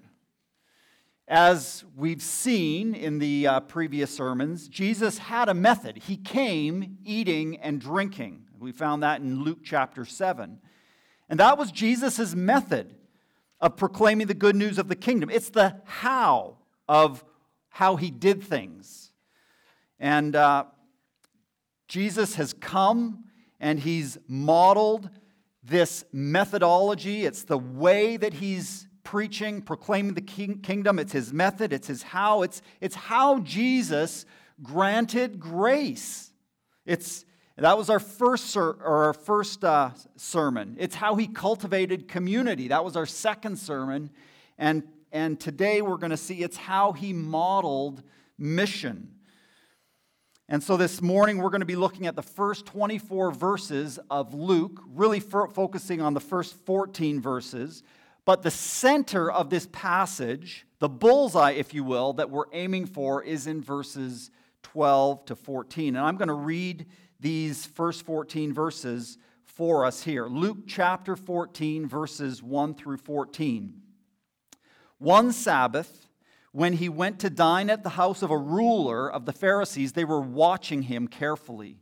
[1.27, 6.03] As we've seen in the uh, previous sermons, Jesus had a method.
[6.07, 8.43] He came eating and drinking.
[8.59, 10.59] We found that in Luke chapter 7.
[11.31, 12.95] And that was Jesus' method
[13.59, 15.31] of proclaiming the good news of the kingdom.
[15.31, 17.25] It's the how of
[17.71, 19.11] how he did things.
[19.99, 20.65] And uh,
[21.89, 23.25] Jesus has come
[23.59, 25.09] and he's modeled
[25.63, 27.25] this methodology.
[27.25, 30.99] It's the way that he's preaching, proclaiming the king, kingdom.
[30.99, 32.43] It's his method, it's his how.
[32.43, 34.27] It's, it's how Jesus
[34.63, 36.33] granted grace.
[36.87, 37.25] It's,
[37.57, 40.77] that was our first, ser- or our first uh, sermon.
[40.79, 42.69] It's how he cultivated community.
[42.69, 44.11] That was our second sermon.
[44.59, 44.83] And,
[45.13, 48.03] and today we're going to see it's how he modeled
[48.39, 49.11] mission.
[50.49, 54.35] And so this morning we're going to be looking at the first 24 verses of
[54.35, 57.83] Luke, really focusing on the first 14 verses.
[58.25, 63.23] But the center of this passage, the bullseye, if you will, that we're aiming for
[63.23, 64.31] is in verses
[64.63, 65.97] 12 to 14.
[65.97, 66.87] And I'm going to read
[67.21, 70.27] these first 14 verses for us here.
[70.27, 73.81] Luke chapter 14, verses 1 through 14.
[74.99, 76.09] One Sabbath,
[76.53, 80.05] when he went to dine at the house of a ruler of the Pharisees, they
[80.05, 81.79] were watching him carefully.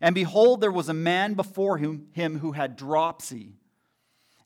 [0.00, 3.59] And behold, there was a man before him, him who had dropsy.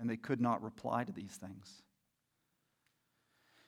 [0.00, 1.82] And they could not reply to these things.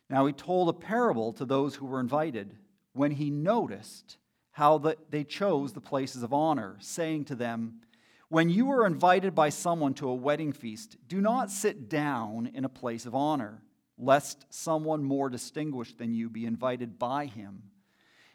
[0.09, 2.57] Now he told a parable to those who were invited
[2.95, 4.17] when he noticed
[4.53, 7.81] how the, they chose the places of honor, saying to them,
[8.29, 12.65] When you are invited by someone to a wedding feast, do not sit down in
[12.65, 13.63] a place of honor,
[13.97, 17.63] lest someone more distinguished than you be invited by him.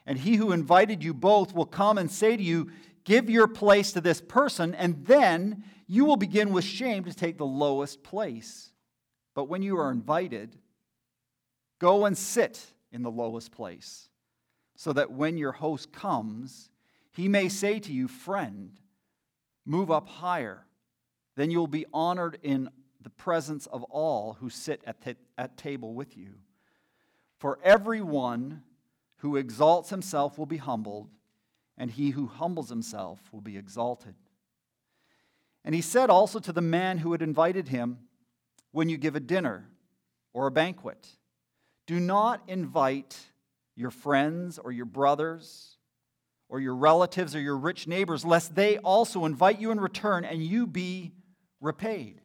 [0.06, 2.70] And he who invited you both will come and say to you,
[3.08, 7.38] Give your place to this person, and then you will begin with shame to take
[7.38, 8.70] the lowest place.
[9.34, 10.58] But when you are invited,
[11.78, 12.60] go and sit
[12.92, 14.10] in the lowest place,
[14.76, 16.68] so that when your host comes,
[17.10, 18.78] he may say to you, Friend,
[19.64, 20.66] move up higher.
[21.34, 22.68] Then you'll be honored in
[23.00, 26.34] the presence of all who sit at, t- at table with you.
[27.38, 28.64] For everyone
[29.20, 31.08] who exalts himself will be humbled,
[31.78, 34.14] and he who humbles himself will be exalted.
[35.64, 38.00] And he said also to the man who had invited him,
[38.72, 39.68] When you give a dinner
[40.34, 41.08] or a banquet,
[41.86, 43.16] do not invite
[43.76, 45.76] your friends or your brothers
[46.48, 50.42] or your relatives or your rich neighbors, lest they also invite you in return and
[50.42, 51.12] you be
[51.60, 52.20] repaid.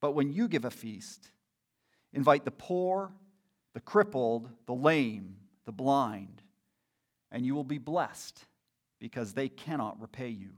[0.00, 1.28] But when you give a feast,
[2.12, 3.12] invite the poor,
[3.74, 6.39] the crippled, the lame, the blind,
[7.30, 8.44] and you will be blessed
[8.98, 10.50] because they cannot repay you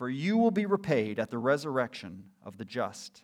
[0.00, 3.22] for you will be repaid at the resurrection of the just.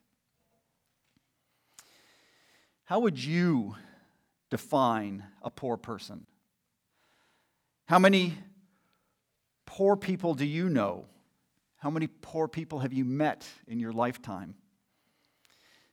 [2.85, 3.77] How would you
[4.51, 6.27] define a poor person?
[7.87, 8.35] How many
[9.65, 11.07] poor people do you know?
[11.79, 14.55] How many poor people have you met in your lifetime?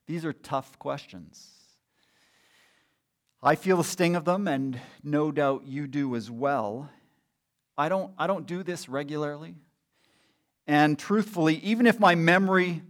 [0.06, 1.50] These are tough questions.
[3.46, 6.90] I feel the sting of them, and no doubt you do as well.
[7.78, 9.56] I don't, I don't do this regularly.
[10.66, 12.84] And truthfully, even if my memory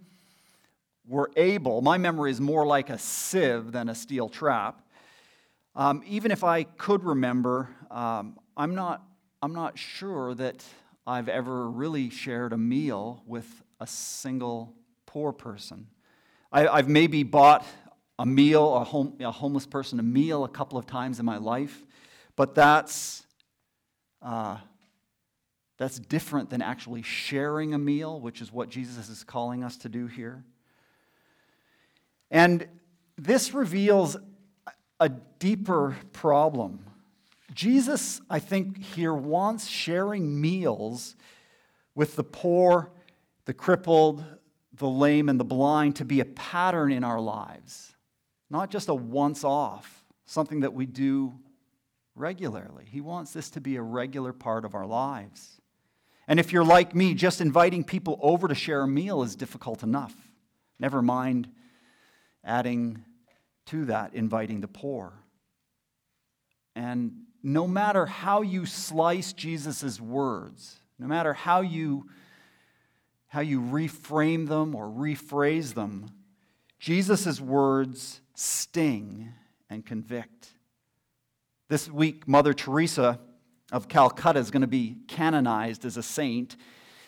[1.08, 4.88] were able, my memory is more like a sieve than a steel trap.
[5.76, 9.02] Um, even if I could remember, um, I'm, not,
[9.42, 10.64] I'm not sure that
[11.08, 13.48] I've ever really shared a meal with
[13.80, 14.76] a single
[15.08, 15.88] poor person.
[16.52, 17.66] I, have maybe bought
[18.20, 21.38] a meal, a, home, a homeless person, a meal a couple of times in my
[21.38, 21.86] life,
[22.36, 23.26] but that's.
[24.22, 24.58] Uh,
[25.78, 29.90] that's different than actually sharing a meal, which is what Jesus is calling us to
[29.90, 30.44] do here.
[32.32, 32.68] And
[33.18, 34.18] this reveals
[35.00, 36.86] a deeper problem.
[37.54, 41.16] Jesus, I think, here wants sharing meals
[41.96, 42.90] with the poor,
[43.46, 44.24] the crippled,
[44.76, 47.93] the lame, and the blind to be a pattern in our lives,
[48.50, 51.34] not just a once off, something that we do
[52.16, 52.86] regularly.
[52.90, 55.62] He wants this to be a regular part of our lives.
[56.28, 59.84] And if you're like me, just inviting people over to share a meal is difficult
[59.84, 60.16] enough.
[60.80, 61.50] Never mind
[62.44, 63.04] adding
[63.68, 65.14] to that, inviting the poor.
[66.76, 72.08] And no matter how you slice Jesus' words, no matter how you,
[73.28, 76.08] how you reframe them or rephrase them,
[76.84, 79.30] Jesus' words sting
[79.70, 80.50] and convict.
[81.70, 83.22] This week, Mother Teresa
[83.72, 86.58] of Calcutta is going to be canonized as a saint,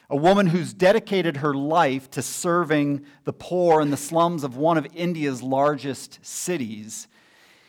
[0.10, 4.78] a woman who's dedicated her life to serving the poor in the slums of one
[4.78, 7.10] of India's largest cities.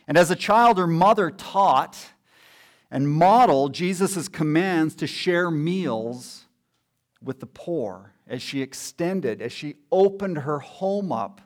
[0.06, 1.98] And as a child, her mother taught
[2.88, 6.44] and modeled Jesus' commands to share meals
[7.20, 11.40] with the poor as she extended, as she opened her home up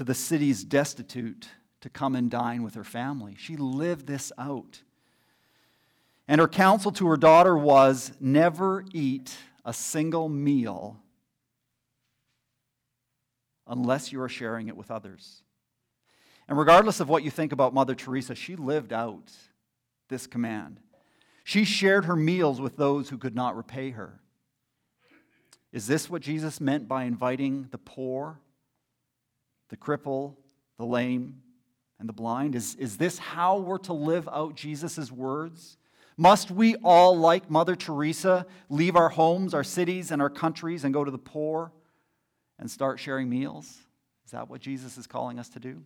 [0.00, 1.50] to the city's destitute
[1.82, 3.34] to come and dine with her family.
[3.36, 4.80] She lived this out.
[6.26, 10.96] And her counsel to her daughter was never eat a single meal
[13.66, 15.42] unless you are sharing it with others.
[16.48, 19.30] And regardless of what you think about Mother Teresa, she lived out
[20.08, 20.80] this command.
[21.44, 24.18] She shared her meals with those who could not repay her.
[25.72, 28.40] Is this what Jesus meant by inviting the poor,
[29.70, 30.34] the cripple,
[30.76, 31.40] the lame,
[31.98, 32.54] and the blind?
[32.54, 35.78] Is, is this how we're to live out Jesus' words?
[36.16, 40.92] Must we all, like Mother Teresa, leave our homes, our cities, and our countries and
[40.92, 41.72] go to the poor
[42.58, 43.78] and start sharing meals?
[44.26, 45.82] Is that what Jesus is calling us to do?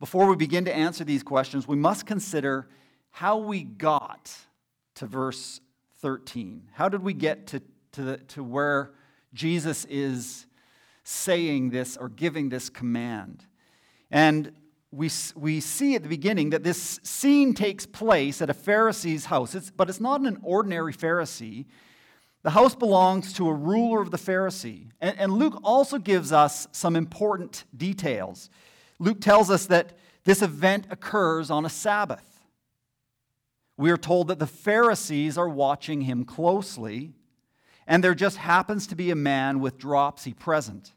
[0.00, 2.66] Before we begin to answer these questions, we must consider
[3.10, 4.34] how we got
[4.96, 5.60] to verse
[6.00, 6.70] 13.
[6.72, 8.92] How did we get to, to, the, to where
[9.32, 10.46] Jesus is
[11.04, 13.44] saying this or giving this command?
[14.10, 14.52] And
[14.90, 19.54] we, we see at the beginning that this scene takes place at a Pharisee's house,
[19.54, 21.64] it's, but it's not an ordinary Pharisee.
[22.42, 24.90] The house belongs to a ruler of the Pharisee.
[25.00, 28.50] And, and Luke also gives us some important details.
[28.98, 32.26] Luke tells us that this event occurs on a Sabbath.
[33.76, 37.14] We are told that the Pharisees are watching him closely,
[37.86, 40.92] and there just happens to be a man with dropsy present.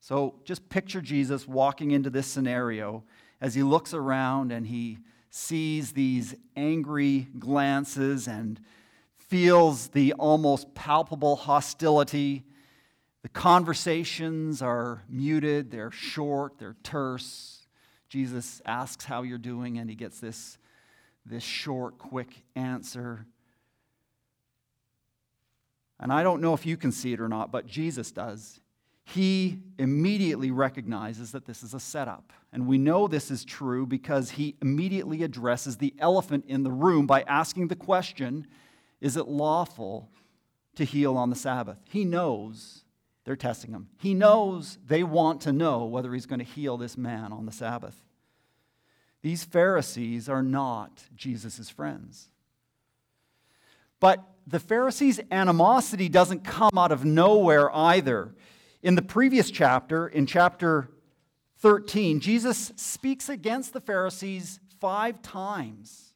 [0.00, 3.04] So just picture Jesus walking into this scenario
[3.40, 4.98] as he looks around and he
[5.30, 8.60] sees these angry glances and
[9.18, 12.44] feels the almost palpable hostility.
[13.22, 17.66] The conversations are muted, they're short, they're terse.
[18.08, 20.56] Jesus asks how you're doing, and he gets this,
[21.26, 23.26] this short, quick answer.
[26.00, 28.60] And I don't know if you can see it or not, but Jesus does
[29.14, 32.30] he immediately recognizes that this is a setup.
[32.52, 37.06] And we know this is true because he immediately addresses the elephant in the room
[37.06, 38.46] by asking the question
[39.00, 40.10] Is it lawful
[40.76, 41.78] to heal on the Sabbath?
[41.88, 42.84] He knows
[43.24, 43.88] they're testing him.
[43.98, 47.52] He knows they want to know whether he's going to heal this man on the
[47.52, 47.96] Sabbath.
[49.22, 52.28] These Pharisees are not Jesus' friends.
[54.00, 58.34] But the Pharisees' animosity doesn't come out of nowhere either.
[58.82, 60.88] In the previous chapter, in chapter
[61.58, 66.08] 13, Jesus speaks against the Pharisees five times.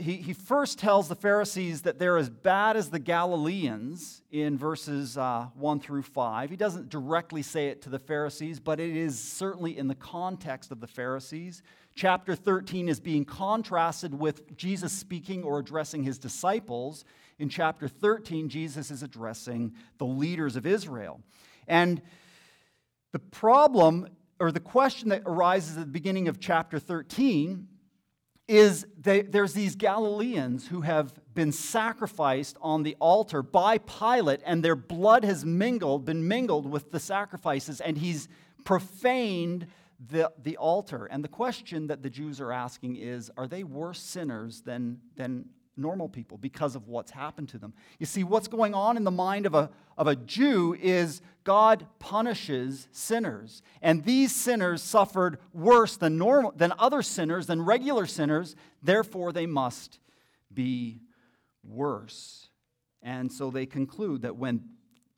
[0.00, 5.46] He, first tells the Pharisees that they're as bad as the Galileans in verses uh,
[5.54, 6.50] 1 through 5.
[6.50, 10.72] He doesn't directly say it to the Pharisees, but it is certainly in the context
[10.72, 11.62] of the Pharisees.
[11.96, 17.04] Chapter 13 is being contrasted with Jesus speaking or addressing his disciples
[17.38, 21.20] in chapter 13, Jesus is addressing the leaders of Israel.
[21.68, 22.00] And
[23.12, 24.08] the problem,
[24.40, 27.68] or the question that arises at the beginning of chapter 13,
[28.48, 34.62] is they, there's these Galileans who have been sacrificed on the altar by Pilate, and
[34.62, 38.28] their blood has mingled, been mingled with the sacrifices, and he's
[38.64, 39.66] profaned
[39.98, 41.06] the, the altar.
[41.06, 45.46] And the question that the Jews are asking is are they worse sinners than, than
[45.76, 47.74] normal people because of what's happened to them.
[47.98, 51.86] You see, what's going on in the mind of a, of a Jew is God
[51.98, 53.62] punishes sinners.
[53.82, 58.56] And these sinners suffered worse than, normal, than other sinners, than regular sinners.
[58.82, 59.98] Therefore, they must
[60.52, 61.00] be
[61.62, 62.48] worse.
[63.02, 64.64] And so they conclude that when,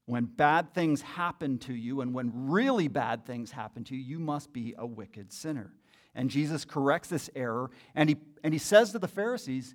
[0.08, 4.18] when bad things happen to you and when really bad things happen to you, you
[4.18, 5.70] must be a wicked sinner.
[6.14, 9.74] And Jesus corrects this error and he, and he says to the Pharisees,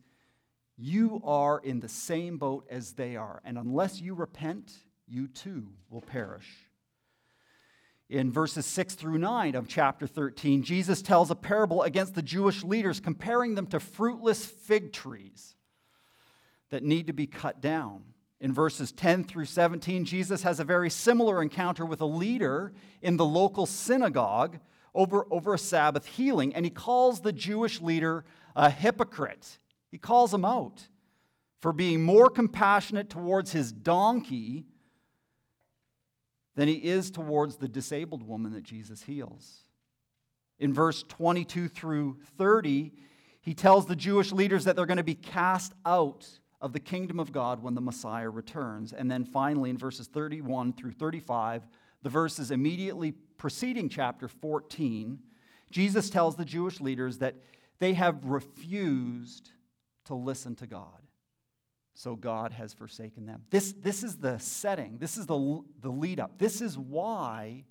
[0.76, 3.44] You are in the same boat as they are.
[3.46, 4.72] And unless you repent,
[5.08, 6.50] you too will perish.
[8.10, 12.64] In verses 6 through 9 of chapter 13, Jesus tells a parable against the Jewish
[12.64, 15.54] leaders, comparing them to fruitless fig trees
[16.72, 18.02] that need to be cut down.
[18.44, 23.16] In verses 10 through 17, Jesus has a very similar encounter with a leader in
[23.16, 24.60] the local synagogue
[24.94, 29.60] over, over a Sabbath healing, and he calls the Jewish leader a hypocrite.
[29.92, 30.90] He calls him out
[31.62, 34.66] for being more compassionate towards his donkey
[36.56, 39.62] than he is towards the disabled woman that Jesus heals.
[40.60, 42.92] In verse 22 through 30,
[43.40, 46.28] he tells the Jewish leaders that they're going to be cast out
[46.64, 48.94] of the kingdom of God when the Messiah returns.
[48.94, 51.68] And then finally, in verses 31 through 35,
[52.02, 55.20] the verses immediately preceding chapter 14,
[55.70, 57.36] Jesus tells the Jewish leaders that
[57.80, 59.50] they have refused
[60.06, 61.02] to listen to God.
[61.96, 63.44] So God has forsaken them.
[63.50, 66.40] This, this is the setting, this is the, the lead up.
[66.40, 67.66] This is why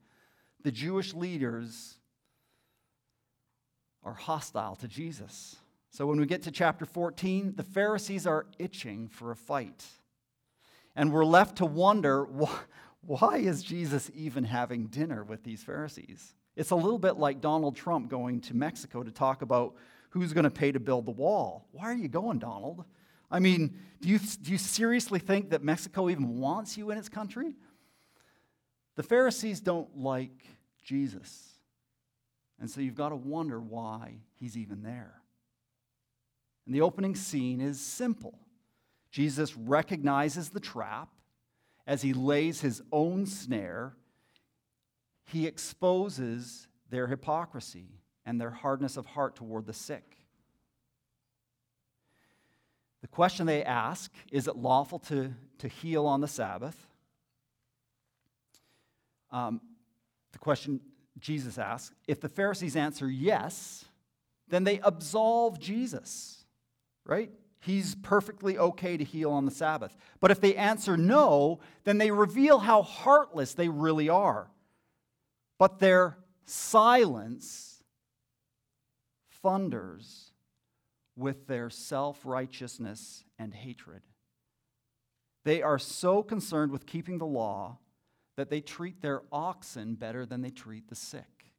[0.63, 1.97] the Jewish leaders
[4.05, 5.57] are hostile to Jesus.
[5.93, 9.85] So when we get to chapter 14, the Pharisees are itching for a fight.
[10.97, 12.59] And we're left to wonder why
[13.05, 16.35] why is Jesus even having dinner with these Pharisees?
[16.55, 19.75] It's a little bit like Donald Trump going to Mexico to talk about
[20.11, 21.67] who's going to pay to build the wall.
[21.73, 22.85] Why are you going, Donald?
[23.31, 27.09] I mean, do you, do you seriously think that Mexico even wants you in its
[27.09, 27.55] country?
[28.95, 30.45] The Pharisees don't like
[30.85, 31.49] Jesus.
[32.61, 35.22] And so you've got to wonder why he's even there.
[36.67, 38.39] And the opening scene is simple
[39.11, 41.11] Jesus recognizes the trap
[41.87, 43.95] as he lays his own snare,
[45.25, 47.89] he exposes their hypocrisy
[48.25, 50.17] and their hardness of heart toward the sick.
[53.03, 56.77] The question they ask is it lawful to, to heal on the Sabbath?
[59.31, 59.61] Um,
[60.33, 60.81] the question
[61.19, 63.85] Jesus asks if the Pharisees answer yes,
[64.49, 66.42] then they absolve Jesus
[67.05, 67.31] right?
[67.61, 69.97] He's perfectly okay to heal on the Sabbath.
[70.21, 74.51] But if they answer no, then they reveal how heartless they really are.
[75.59, 77.83] But their silence
[79.43, 80.33] thunders
[81.17, 84.03] with their self righteousness and hatred.
[85.45, 87.79] They are so concerned with keeping the law
[88.37, 91.53] that they treat their oxen better than they treat the sick.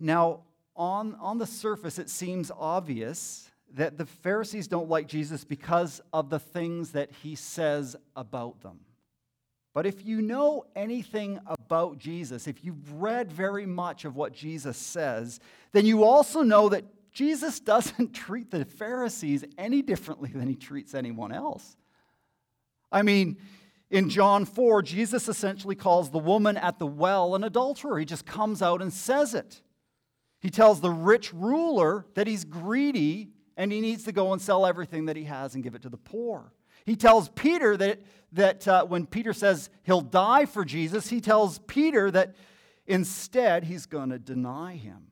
[0.00, 0.40] Now,
[0.76, 6.30] on, on the surface, it seems obvious that the Pharisees don't like Jesus because of
[6.30, 8.80] the things that he says about them.
[9.72, 14.76] But if you know anything about Jesus, if you've read very much of what Jesus
[14.76, 15.40] says,
[15.72, 20.94] then you also know that Jesus doesn't treat the Pharisees any differently than he treats
[20.94, 21.76] anyone else.
[22.92, 23.38] I mean,
[23.90, 27.98] in John 4, Jesus essentially calls the woman at the well an adulterer.
[27.98, 29.60] He just comes out and says it.
[30.44, 34.66] He tells the rich ruler that he's greedy and he needs to go and sell
[34.66, 36.52] everything that he has and give it to the poor.
[36.84, 41.60] He tells Peter that, that uh, when Peter says he'll die for Jesus, he tells
[41.60, 42.34] Peter that
[42.86, 45.06] instead he's going to deny him.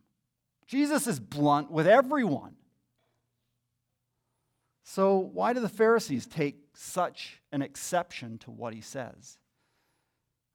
[0.67, 2.57] Jesus is blunt with everyone.
[4.85, 9.39] So, why do the Pharisees take such an exception to what he says?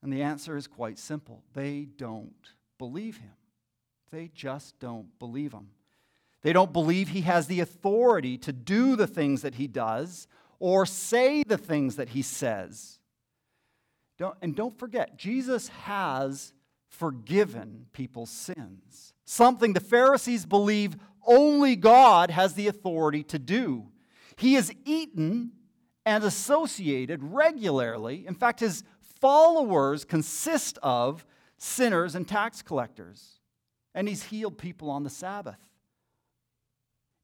[0.04, 3.32] And the answer is quite simple they don't believe him.
[4.10, 5.68] They just don't believe him.
[6.42, 10.28] They don't believe he has the authority to do the things that he does
[10.60, 12.98] or say the things that he says.
[14.18, 16.52] Don't, and don't forget, Jesus has
[16.88, 20.96] forgiven people's sins, something the Pharisees believe
[21.26, 23.86] only God has the authority to do.
[24.36, 25.52] He is eaten
[26.06, 28.26] and associated regularly.
[28.26, 28.82] In fact, his
[29.20, 31.26] followers consist of
[31.58, 33.37] sinners and tax collectors
[33.98, 35.58] and he's healed people on the Sabbath.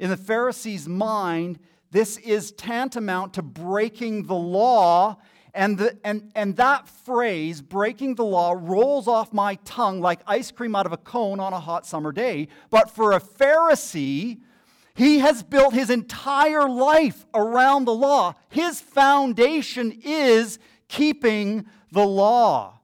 [0.01, 1.61] In the Pharisees' mind,
[1.93, 5.19] this is tantamount to breaking the law.
[5.55, 10.51] And, the, and, and that phrase, breaking the law, rolls off my tongue like ice
[10.51, 12.49] cream out of a cone on a hot summer day.
[12.71, 14.41] But for a Pharisee,
[14.97, 18.35] he has built his entire life around the law.
[18.49, 22.81] His foundation is keeping the law.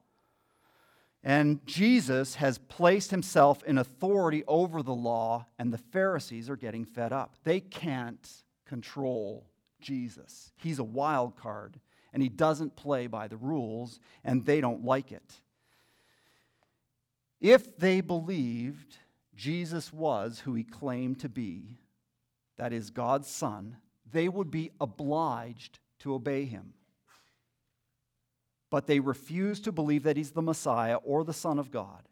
[1.23, 6.85] And Jesus has placed himself in authority over the law, and the Pharisees are getting
[6.85, 7.37] fed up.
[7.45, 8.27] They can't
[8.67, 9.47] control
[9.81, 11.81] Jesus, he's a wild card.
[12.13, 15.41] and he doesn't play by the rules, and they don't like it.
[17.41, 18.99] If they believed
[19.35, 21.79] Jesus was who he claimed to be,
[22.57, 23.77] that is, God's Son,
[24.11, 26.75] they would be obliged to obey him.
[28.71, 32.09] But they refuse to believe that he's the Messiah or the Son of God.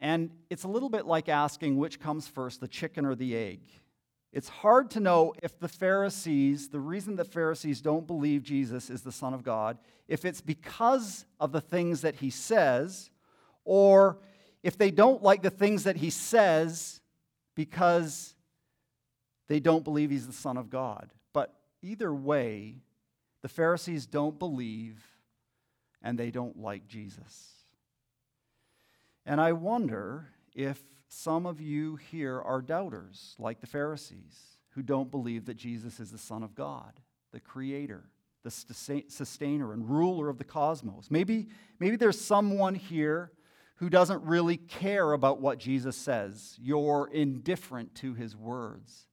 [0.00, 3.60] And it's a little bit like asking which comes first, the chicken or the egg.
[4.32, 9.02] It's hard to know if the Pharisees, the reason the Pharisees don't believe Jesus is
[9.02, 13.10] the Son of God, if it's because of the things that he says,
[13.64, 14.18] or
[14.62, 17.00] if they don't like the things that he says
[17.54, 18.34] because
[19.46, 21.12] they don't believe he's the Son of God.
[21.32, 22.76] But either way,
[23.44, 25.06] the Pharisees don't believe
[26.00, 27.50] and they don't like Jesus.
[29.26, 35.10] And I wonder if some of you here are doubters, like the Pharisees, who don't
[35.10, 36.94] believe that Jesus is the Son of God,
[37.32, 38.08] the Creator,
[38.44, 41.10] the sustainer and ruler of the cosmos.
[41.10, 41.48] Maybe,
[41.78, 43.30] maybe there's someone here
[43.76, 46.56] who doesn't really care about what Jesus says.
[46.58, 49.04] You're indifferent to his words.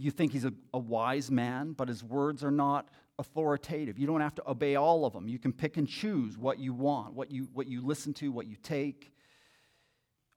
[0.00, 2.88] You think he's a, a wise man, but his words are not
[3.18, 3.98] authoritative.
[3.98, 5.28] You don't have to obey all of them.
[5.28, 8.46] You can pick and choose what you want, what you, what you listen to, what
[8.46, 9.12] you take.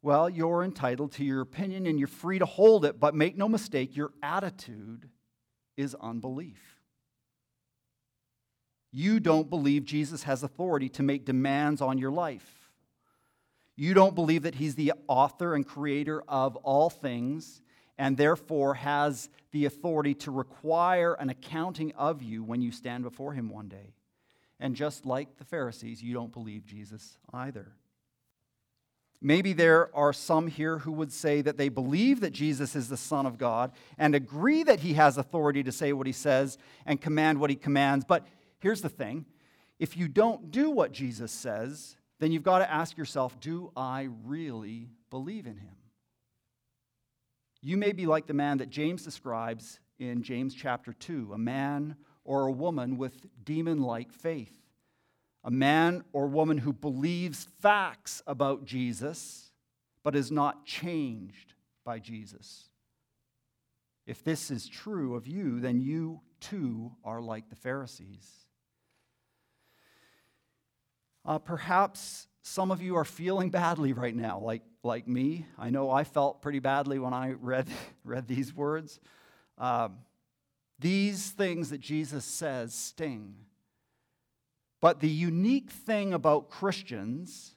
[0.02, 3.48] Well, you're entitled to your opinion and you're free to hold it, but make no
[3.48, 5.10] mistake, your attitude
[5.78, 6.60] is unbelief.
[8.92, 12.70] You don't believe Jesus has authority to make demands on your life.
[13.78, 17.62] You don't believe that he's the author and creator of all things
[17.98, 23.34] and therefore has the authority to require an accounting of you when you stand before
[23.34, 23.94] him one day.
[24.60, 27.74] And just like the Pharisees, you don't believe Jesus either.
[29.22, 32.98] Maybe there are some here who would say that they believe that Jesus is the
[32.98, 37.00] Son of God and agree that he has authority to say what he says and
[37.00, 38.04] command what he commands.
[38.04, 38.28] But
[38.60, 39.26] here's the thing
[39.80, 44.10] if you don't do what Jesus says, then you've got to ask yourself do I
[44.26, 45.76] really believe in him?
[47.66, 51.96] You may be like the man that James describes in James chapter 2 a man
[52.26, 54.54] or a woman with demon like faith.
[55.46, 59.52] A man or woman who believes facts about Jesus
[60.04, 61.54] but is not changed
[61.86, 62.70] by Jesus.
[64.06, 68.30] If this is true of you, then you too are like the Pharisees.
[71.26, 75.46] Uh, perhaps some of you are feeling badly right now, like, like me.
[75.58, 77.68] I know I felt pretty badly when I read,
[78.04, 79.00] read these words.
[79.58, 80.00] Um,
[80.78, 83.36] these things that Jesus says sting.
[84.82, 87.56] But the unique thing about Christians,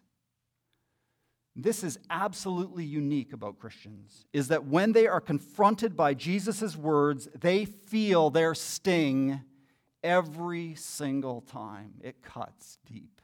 [1.57, 7.29] this is absolutely unique about Christians, is that when they are confronted by Jesus' words,
[7.35, 9.40] they feel their sting
[10.05, 11.94] every single time.
[12.01, 13.15] It cuts deep.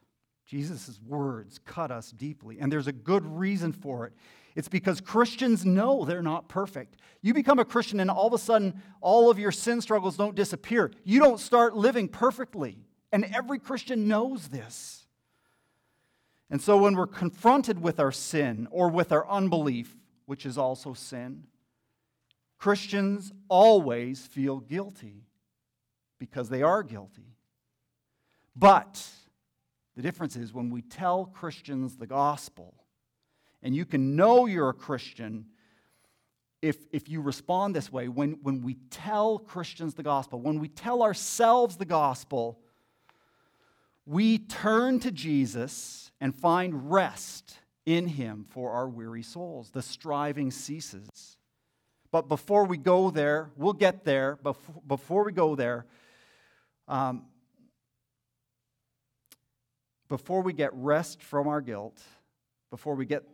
[0.52, 4.12] Jesus' words cut us deeply, and there's a good reason for it.
[4.54, 6.98] It's because Christians know they're not perfect.
[7.22, 10.34] You become a Christian, and all of a sudden, all of your sin struggles don't
[10.34, 10.90] disappear.
[11.04, 12.76] You don't start living perfectly.
[13.12, 15.06] And every Christian knows this.
[16.50, 20.92] And so, when we're confronted with our sin or with our unbelief, which is also
[20.92, 21.44] sin,
[22.58, 25.24] Christians always feel guilty
[26.18, 27.38] because they are guilty.
[28.54, 29.02] But
[29.96, 32.74] the difference is when we tell Christians the gospel,
[33.62, 35.46] and you can know you're a Christian
[36.62, 38.08] if, if you respond this way.
[38.08, 42.58] When, when we tell Christians the gospel, when we tell ourselves the gospel,
[44.06, 49.70] we turn to Jesus and find rest in him for our weary souls.
[49.70, 51.36] The striving ceases.
[52.10, 54.38] But before we go there, we'll get there.
[54.42, 55.86] Before, before we go there,
[56.86, 57.24] um,
[60.12, 61.98] before we get rest from our guilt,
[62.68, 63.26] before we get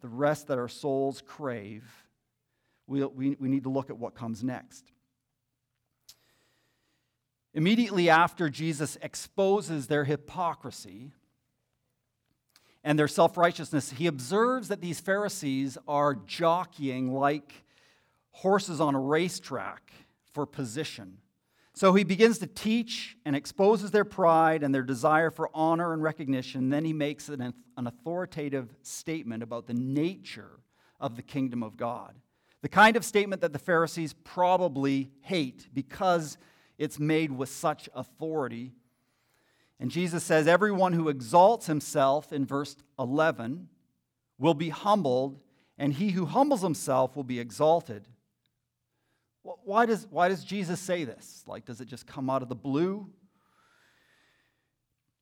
[0.00, 1.82] the rest that our souls crave,
[2.86, 4.92] we, we, we need to look at what comes next.
[7.54, 11.10] Immediately after Jesus exposes their hypocrisy
[12.84, 17.52] and their self righteousness, he observes that these Pharisees are jockeying like
[18.30, 19.92] horses on a racetrack
[20.32, 21.18] for position.
[21.78, 26.02] So he begins to teach and exposes their pride and their desire for honor and
[26.02, 26.70] recognition.
[26.70, 30.58] Then he makes an, an authoritative statement about the nature
[30.98, 32.16] of the kingdom of God.
[32.62, 36.36] The kind of statement that the Pharisees probably hate because
[36.78, 38.72] it's made with such authority.
[39.78, 43.68] And Jesus says, Everyone who exalts himself, in verse 11,
[44.36, 45.38] will be humbled,
[45.78, 48.08] and he who humbles himself will be exalted.
[49.42, 51.44] Why does, why does Jesus say this?
[51.46, 53.08] Like, does it just come out of the blue?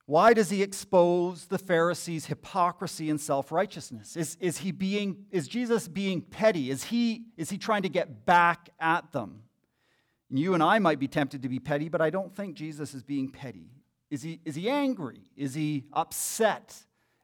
[0.07, 4.16] Why does he expose the Pharisees' hypocrisy and self-righteousness?
[4.16, 6.70] Is, is, he being, is Jesus being petty?
[6.70, 9.42] Is he, is he trying to get back at them?
[10.31, 13.02] You and I might be tempted to be petty, but I don't think Jesus is
[13.02, 13.70] being petty.
[14.11, 15.22] Is he, is he angry?
[15.37, 16.74] Is he upset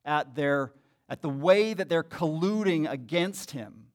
[0.04, 0.72] at, their,
[1.08, 3.86] at the way that they're colluding against him?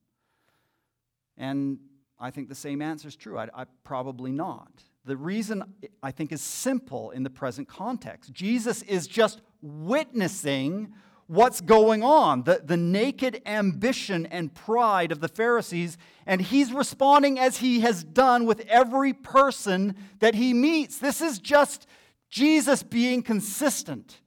[1.36, 1.78] And
[2.20, 3.38] I think the same answer is true.
[3.38, 4.82] I, I probably not.
[5.04, 5.62] The reason
[6.02, 8.32] I think is simple in the present context.
[8.32, 10.92] Jesus is just witnessing
[11.28, 17.38] what's going on, the, the naked ambition and pride of the Pharisees, and he's responding
[17.38, 20.98] as he has done with every person that he meets.
[20.98, 21.86] This is just
[22.30, 24.20] Jesus being consistent.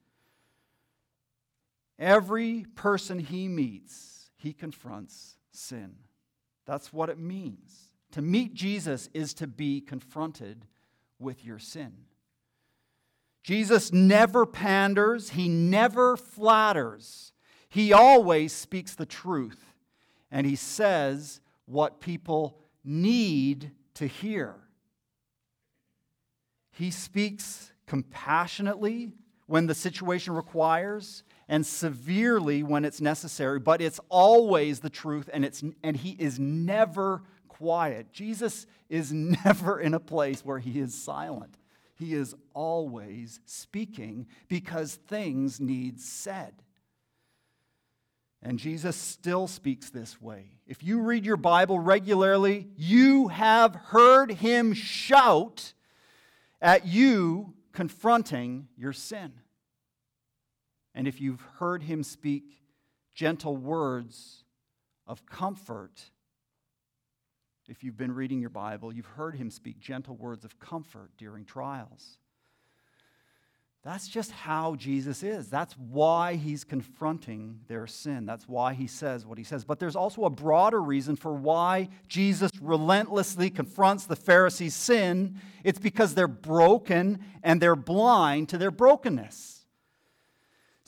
[1.98, 5.96] Every person he meets, he confronts sin.
[6.66, 7.90] That's what it means.
[8.12, 10.66] To meet Jesus is to be confronted
[11.18, 11.92] with your sin.
[13.42, 17.32] Jesus never panders, he never flatters.
[17.68, 19.74] He always speaks the truth,
[20.30, 24.54] and he says what people need to hear.
[26.70, 29.12] He speaks compassionately
[29.46, 35.44] when the situation requires and severely when it's necessary, but it's always the truth and,
[35.44, 38.10] it's, and he is never quiet.
[38.10, 39.12] Jesus is
[39.44, 41.58] never in a place where he is silent.
[41.94, 46.54] He is always speaking because things need said.
[48.42, 50.52] And Jesus still speaks this way.
[50.66, 55.74] If you read your Bible regularly, you have heard him shout
[56.62, 59.34] at you confronting your sin.
[60.94, 62.60] And if you've heard him speak
[63.14, 64.44] gentle words
[65.06, 66.10] of comfort
[67.68, 71.44] if you've been reading your Bible, you've heard him speak gentle words of comfort during
[71.44, 72.18] trials.
[73.84, 75.48] That's just how Jesus is.
[75.48, 78.26] That's why he's confronting their sin.
[78.26, 79.64] That's why he says what he says.
[79.64, 85.40] But there's also a broader reason for why Jesus relentlessly confronts the Pharisees' sin.
[85.64, 89.61] It's because they're broken and they're blind to their brokenness.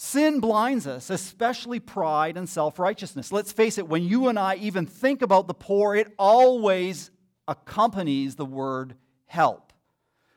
[0.04, 3.32] Sin blinds us, especially pride and self righteousness.
[3.32, 7.10] Let's face it, when you and I even think about the poor, it always
[7.48, 9.72] accompanies the word help.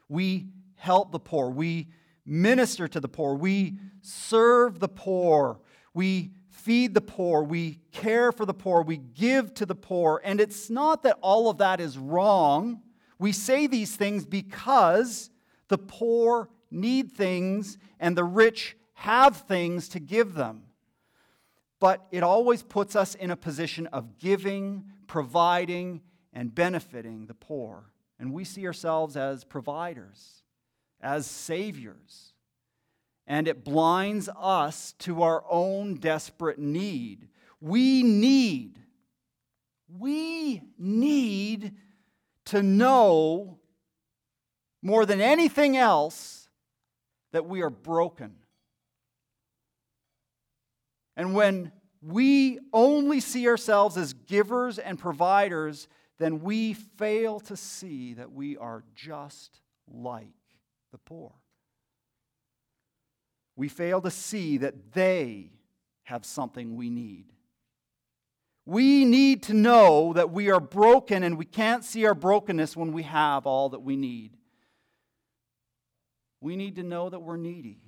[0.07, 1.89] We help the poor, we
[2.25, 5.59] minister to the poor, we serve the poor,
[5.93, 10.21] we feed the poor, we care for the poor, we give to the poor.
[10.23, 12.83] And it's not that all of that is wrong.
[13.19, 15.29] We say these things because
[15.67, 20.63] the poor need things and the rich have things to give them.
[21.79, 26.01] But it always puts us in a position of giving, providing,
[26.33, 27.91] and benefiting the poor.
[28.19, 30.41] And we see ourselves as providers,
[30.99, 32.33] as saviors.
[33.27, 37.27] And it blinds us to our own desperate need.
[37.61, 38.79] We need,
[39.87, 41.75] we need
[42.45, 43.59] to know
[44.81, 46.49] more than anything else
[47.31, 48.37] that we are broken
[51.17, 55.87] and when we only see ourselves as givers and providers,
[56.19, 59.59] then we fail to see that we are just
[59.91, 60.27] like
[60.91, 61.33] the poor.
[63.55, 65.51] We fail to see that they
[66.03, 67.25] have something we need.
[68.67, 72.91] We need to know that we are broken and we can't see our brokenness when
[72.91, 74.37] we have all that we need.
[76.41, 77.81] We need to know that we're needy,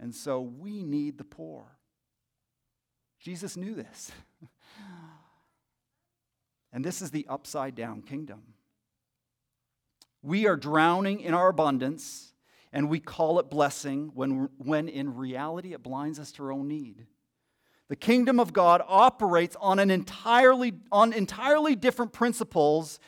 [0.00, 1.73] and so we need the poor.
[3.24, 4.12] Jesus knew this.
[6.74, 8.42] and this is the upside down kingdom.
[10.20, 12.34] We are drowning in our abundance,
[12.70, 16.68] and we call it blessing when, when in reality it blinds us to our own
[16.68, 17.06] need.
[17.88, 22.98] The kingdom of God operates on an entirely on entirely different principles,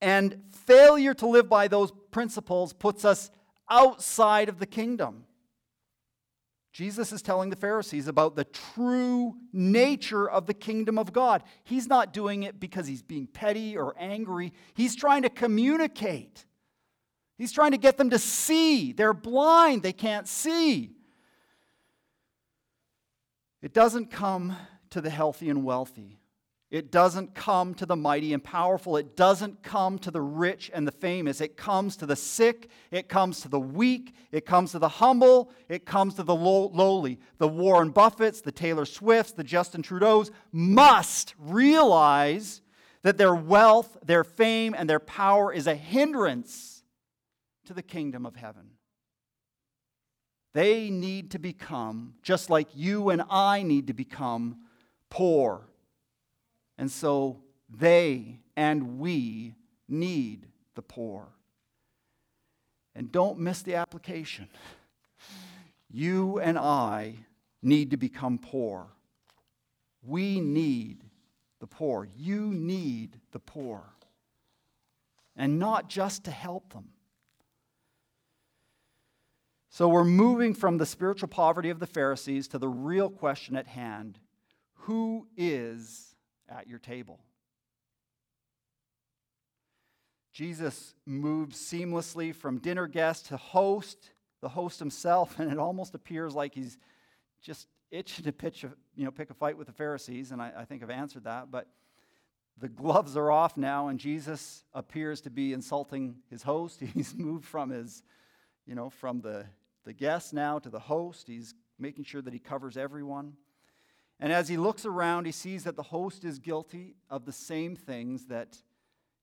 [0.00, 3.30] and failure to live by those principles puts us
[3.70, 5.26] outside of the kingdom.
[6.74, 11.44] Jesus is telling the Pharisees about the true nature of the kingdom of God.
[11.62, 14.52] He's not doing it because he's being petty or angry.
[14.74, 16.44] He's trying to communicate.
[17.38, 18.92] He's trying to get them to see.
[18.92, 20.90] They're blind, they can't see.
[23.62, 24.56] It doesn't come
[24.90, 26.18] to the healthy and wealthy.
[26.74, 28.96] It doesn't come to the mighty and powerful.
[28.96, 31.40] It doesn't come to the rich and the famous.
[31.40, 32.68] It comes to the sick.
[32.90, 34.12] It comes to the weak.
[34.32, 35.52] It comes to the humble.
[35.68, 37.20] It comes to the lowly.
[37.38, 42.60] The Warren Buffetts, the Taylor Swifts, the Justin Trudeaus must realize
[43.04, 46.82] that their wealth, their fame, and their power is a hindrance
[47.66, 48.70] to the kingdom of heaven.
[50.54, 54.56] They need to become, just like you and I need to become,
[55.08, 55.68] poor.
[56.78, 59.54] And so they and we
[59.88, 61.28] need the poor.
[62.94, 64.48] And don't miss the application.
[65.90, 67.14] You and I
[67.62, 68.88] need to become poor.
[70.02, 71.04] We need
[71.60, 72.08] the poor.
[72.16, 73.82] You need the poor.
[75.36, 76.90] And not just to help them.
[79.70, 83.66] So we're moving from the spiritual poverty of the Pharisees to the real question at
[83.66, 84.20] hand
[84.74, 86.13] who is
[86.48, 87.20] at your table?
[90.32, 96.34] Jesus moves seamlessly from dinner guest to host, the host himself, and it almost appears
[96.34, 96.76] like he's
[97.40, 100.52] just itching to pitch a, you know, pick a fight with the Pharisees, and I,
[100.58, 101.50] I think I've answered that.
[101.50, 101.68] But
[102.58, 106.80] the gloves are off now, and Jesus appears to be insulting his host.
[106.94, 108.02] He's moved from his,
[108.66, 109.46] you know, from the,
[109.84, 111.28] the guest now to the host.
[111.28, 113.34] He's making sure that he covers everyone.
[114.20, 117.76] And as he looks around, he sees that the host is guilty of the same
[117.76, 118.56] things that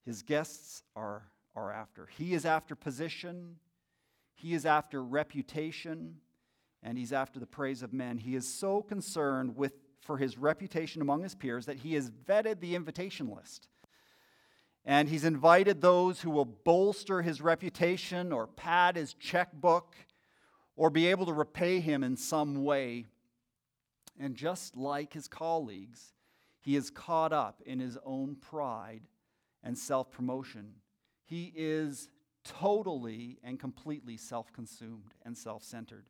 [0.06, 1.24] his guests are,
[1.56, 2.08] are after.
[2.08, 3.58] He is after position,
[4.34, 6.18] he is after reputation,
[6.84, 8.18] and he's after the praise of men.
[8.18, 12.60] He is so concerned with for his reputation among his peers that he has vetted
[12.60, 13.68] the invitation list.
[14.84, 19.96] And he's invited those who will bolster his reputation or pad his checkbook
[20.76, 23.06] or be able to repay him in some way.
[24.22, 26.14] And just like his colleagues,
[26.60, 29.02] he is caught up in his own pride
[29.64, 30.74] and self promotion.
[31.26, 32.08] He is
[32.46, 36.06] totally and completely self consumed and self centered.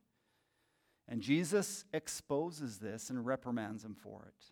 [1.08, 4.46] And Jesus exposes this and reprimands him for it.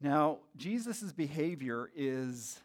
[0.00, 2.60] Now, Jesus' behavior is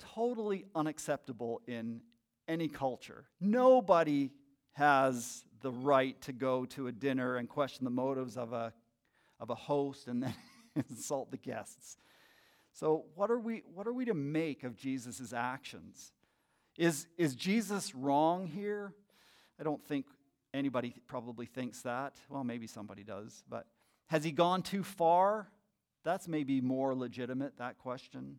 [0.00, 2.00] totally unacceptable in
[2.48, 3.26] any culture.
[3.40, 4.30] Nobody
[4.72, 8.72] has the right to go to a dinner and question the motives of a,
[9.38, 10.34] of a host and then
[10.90, 11.96] insult the guests.
[12.72, 16.12] So, what are we, what are we to make of Jesus' actions?
[16.78, 18.94] Is, is Jesus wrong here?
[19.60, 20.06] I don't think
[20.54, 22.14] anybody probably thinks that.
[22.28, 23.44] Well, maybe somebody does.
[23.48, 23.66] But
[24.06, 25.48] has he gone too far?
[26.04, 28.38] That's maybe more legitimate, that question.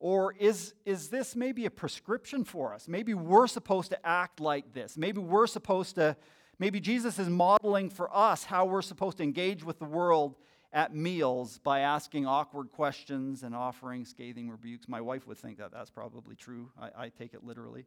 [0.00, 2.86] Or is, is this maybe a prescription for us?
[2.86, 4.96] Maybe we're supposed to act like this.
[4.96, 6.16] Maybe we're supposed to,
[6.58, 10.36] maybe Jesus is modeling for us how we're supposed to engage with the world
[10.72, 14.86] at meals by asking awkward questions and offering scathing rebukes.
[14.86, 16.70] My wife would think that that's probably true.
[16.80, 17.86] I, I take it literally.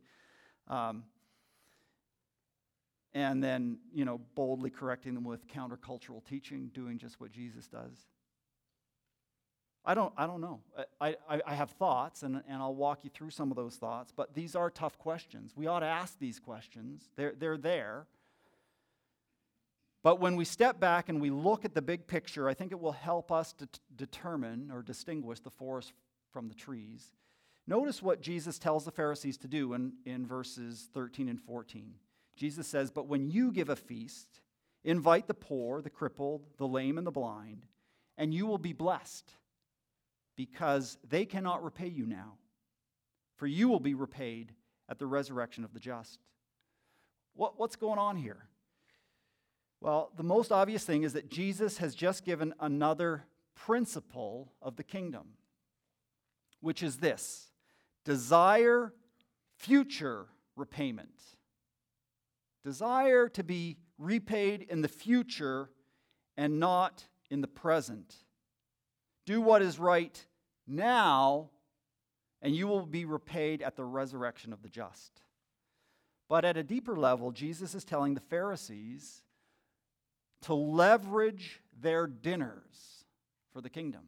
[0.68, 1.04] Um,
[3.14, 8.06] and then, you know, boldly correcting them with countercultural teaching, doing just what Jesus does.
[9.84, 10.62] I don't, I don't know.
[11.00, 14.14] I, I, I have thoughts, and, and I'll walk you through some of those thoughts,
[14.16, 15.54] but these are tough questions.
[15.56, 17.10] We ought to ask these questions.
[17.16, 18.06] They're, they're there.
[20.04, 22.80] But when we step back and we look at the big picture, I think it
[22.80, 25.94] will help us to t- determine or distinguish the forest
[26.32, 27.14] from the trees.
[27.68, 31.94] Notice what Jesus tells the Pharisees to do in, in verses 13 and 14.
[32.36, 34.42] Jesus says, But when you give a feast,
[34.84, 37.66] invite the poor, the crippled, the lame, and the blind,
[38.18, 39.32] and you will be blessed,
[40.46, 42.34] because they cannot repay you now,
[43.36, 44.52] for you will be repaid
[44.90, 46.18] at the resurrection of the just.
[47.36, 48.48] What, what's going on here?
[49.82, 54.84] Well, the most obvious thing is that Jesus has just given another principle of the
[54.84, 55.34] kingdom,
[56.60, 57.52] which is this
[58.04, 58.92] desire
[59.60, 60.26] future
[60.56, 61.22] repayment.
[62.64, 65.70] Desire to be repaid in the future
[66.36, 68.16] and not in the present.
[69.28, 70.26] Do what is right
[70.72, 71.50] now,
[72.42, 75.22] and you will be repaid at the resurrection of the just.
[76.28, 79.22] But at a deeper level, Jesus is telling the Pharisees
[80.44, 83.06] to leverage their dinners
[83.52, 84.02] for the kingdom.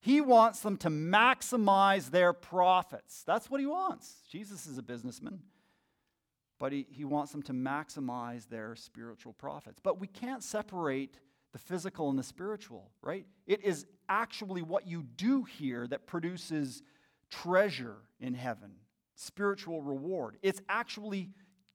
[0.00, 3.24] He wants them to maximize their profits.
[3.24, 4.22] That's what he wants.
[4.30, 5.40] Jesus is a businessman,
[6.58, 9.80] but he, he wants them to maximize their spiritual profits.
[9.82, 11.18] But we can't separate
[11.52, 13.26] the physical and the spiritual, right?
[13.46, 16.82] It is actually what you do here that produces
[17.30, 18.72] treasure in heaven,
[19.14, 20.36] spiritual reward.
[20.42, 21.30] It's actually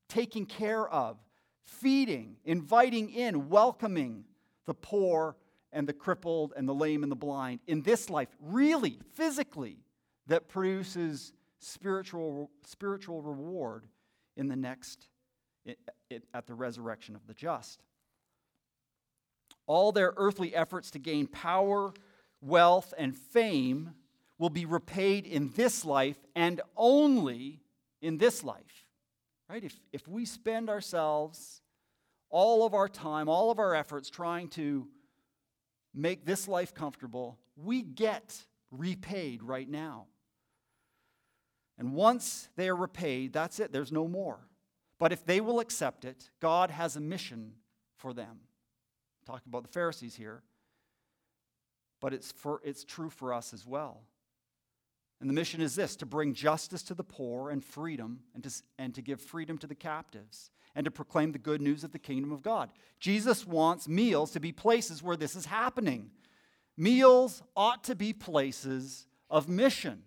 [0.09, 1.17] taking care of
[1.65, 4.25] feeding, inviting in, welcoming
[4.65, 5.35] the poor
[5.71, 9.77] and the crippled and the lame and the blind in this life, really, physically,
[10.27, 13.87] that produces spiritual, spiritual reward
[14.37, 15.07] in the next,
[16.33, 17.81] at the resurrection of the just.
[19.65, 21.93] All their earthly efforts to gain power,
[22.41, 23.93] wealth, and fame
[24.37, 27.61] will be repaid in this life and only
[28.01, 28.85] in this life.
[29.49, 29.63] Right?
[29.63, 31.61] If, if we spend ourselves,
[32.29, 34.87] all of our time, all of our efforts trying to
[35.93, 40.07] make this life comfortable, we get repaid right now.
[41.77, 44.39] And once they are repaid, that's it, there's no more.
[44.99, 47.53] But if they will accept it, God has a mission
[47.97, 48.39] for them.
[49.25, 50.43] Talking about the Pharisees here.
[51.99, 54.01] But it's, for, it's true for us as well.
[55.21, 58.51] And the mission is this to bring justice to the poor and freedom, and to,
[58.77, 61.99] and to give freedom to the captives, and to proclaim the good news of the
[61.99, 62.69] kingdom of God.
[62.99, 66.11] Jesus wants meals to be places where this is happening.
[66.75, 70.03] Meals ought to be places of mission.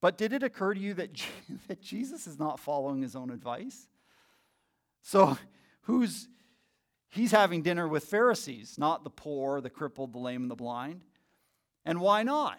[0.00, 1.10] But did it occur to you that,
[1.68, 3.86] that Jesus is not following his own advice?
[5.02, 5.38] So,
[5.82, 6.28] who's
[7.10, 11.02] he's having dinner with Pharisees, not the poor, the crippled, the lame, and the blind.
[11.84, 12.58] And why not?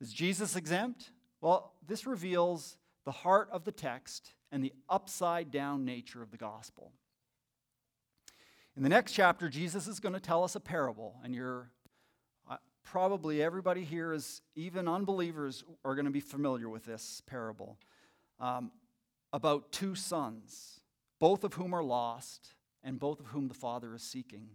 [0.00, 1.10] Is Jesus exempt?
[1.40, 6.36] Well, this reveals the heart of the text and the upside down nature of the
[6.36, 6.92] gospel.
[8.76, 11.70] In the next chapter, Jesus is going to tell us a parable, and you're
[12.84, 17.78] probably everybody here is, even unbelievers, are going to be familiar with this parable
[18.38, 18.70] um,
[19.32, 20.80] about two sons,
[21.18, 22.54] both of whom are lost
[22.84, 24.48] and both of whom the father is seeking.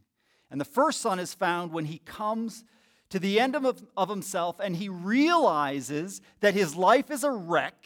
[0.51, 2.63] And the first son is found when he comes
[3.09, 7.85] to the end of, of himself and he realizes that his life is a wreck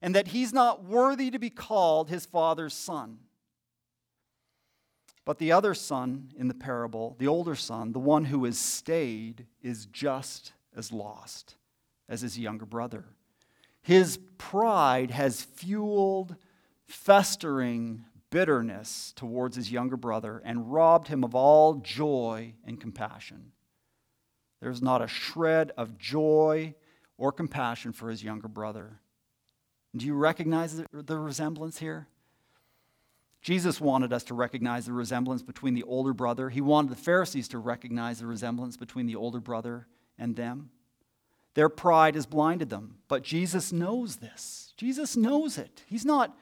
[0.00, 3.18] and that he's not worthy to be called his father's son.
[5.24, 9.46] But the other son in the parable, the older son, the one who has stayed,
[9.62, 11.56] is just as lost
[12.08, 13.04] as his younger brother.
[13.80, 16.36] His pride has fueled
[16.86, 23.52] festering bitterness towards his younger brother and robbed him of all joy and compassion.
[24.60, 26.74] There's not a shred of joy
[27.16, 28.98] or compassion for his younger brother.
[29.94, 32.08] Do you recognize the resemblance here?
[33.40, 36.50] Jesus wanted us to recognize the resemblance between the older brother.
[36.50, 39.86] He wanted the Pharisees to recognize the resemblance between the older brother
[40.18, 40.70] and them.
[41.54, 44.72] Their pride has blinded them, but Jesus knows this.
[44.76, 45.84] Jesus knows it.
[45.86, 46.36] He's not.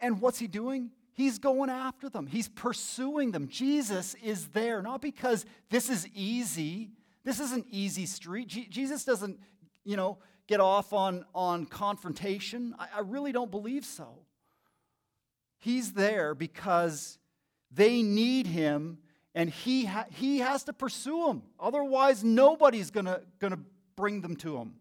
[0.00, 0.90] And what's he doing?
[1.12, 3.48] He's going after them, he's pursuing them.
[3.48, 6.90] Jesus is there, not because this is easy.
[7.24, 8.46] This is an easy street.
[8.46, 9.40] Jesus doesn't,
[9.82, 12.74] you know, get off on, on confrontation.
[12.78, 14.20] I, I really don't believe so.
[15.58, 17.18] He's there because
[17.72, 18.98] they need him
[19.34, 21.42] and he, ha- he has to pursue them.
[21.58, 23.58] Otherwise, nobody's going to
[23.96, 24.74] bring them to him.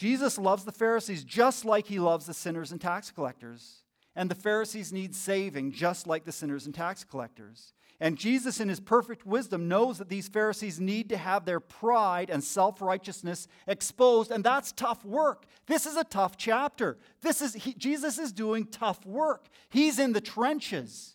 [0.00, 3.82] Jesus loves the Pharisees just like he loves the sinners and tax collectors.
[4.16, 7.74] And the Pharisees need saving just like the sinners and tax collectors.
[8.00, 12.30] And Jesus, in his perfect wisdom, knows that these Pharisees need to have their pride
[12.30, 15.44] and self righteousness exposed, and that's tough work.
[15.66, 16.96] This is a tough chapter.
[17.20, 21.14] This is, he, Jesus is doing tough work, he's in the trenches.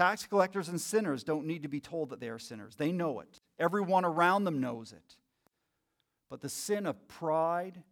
[0.00, 2.74] Tax collectors and sinners don't need to be told that they are sinners.
[2.74, 3.42] They know it.
[3.58, 5.16] Everyone around them knows it.
[6.30, 7.82] But the sin of pride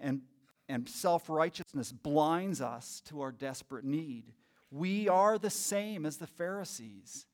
[0.00, 0.20] and
[0.68, 4.32] and self righteousness blinds us to our desperate need.
[4.70, 7.26] We are the same as the Pharisees.